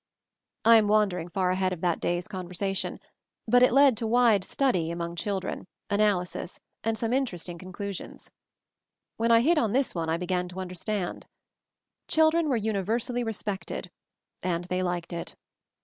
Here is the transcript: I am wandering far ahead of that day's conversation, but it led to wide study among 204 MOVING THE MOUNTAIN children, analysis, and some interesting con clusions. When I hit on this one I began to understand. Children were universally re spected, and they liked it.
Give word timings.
I 0.65 0.77
am 0.77 0.87
wandering 0.87 1.29
far 1.29 1.51
ahead 1.51 1.71
of 1.73 1.81
that 1.81 1.99
day's 1.99 2.27
conversation, 2.27 2.99
but 3.47 3.61
it 3.61 3.71
led 3.71 3.95
to 3.97 4.07
wide 4.07 4.43
study 4.43 4.89
among 4.89 5.15
204 5.15 5.47
MOVING 5.51 5.67
THE 5.89 5.97
MOUNTAIN 5.99 6.07
children, 6.07 6.09
analysis, 6.09 6.59
and 6.83 6.97
some 6.97 7.13
interesting 7.13 7.59
con 7.59 7.71
clusions. 7.71 8.31
When 9.17 9.29
I 9.29 9.41
hit 9.41 9.59
on 9.59 9.73
this 9.73 9.93
one 9.93 10.09
I 10.09 10.17
began 10.17 10.47
to 10.47 10.59
understand. 10.59 11.27
Children 12.07 12.49
were 12.49 12.57
universally 12.57 13.23
re 13.23 13.33
spected, 13.33 13.91
and 14.41 14.63
they 14.65 14.81
liked 14.81 15.13
it. 15.13 15.35